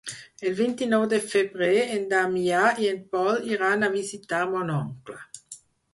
El 0.51 0.53
vint-i-nou 0.59 1.03
de 1.11 1.17
febrer 1.33 1.75
en 1.97 2.07
Damià 2.13 2.63
i 2.85 2.89
en 2.93 3.03
Pol 3.13 3.45
iran 3.53 3.89
a 3.89 3.93
visitar 3.99 4.41
mon 4.55 4.73
oncle. 4.79 5.21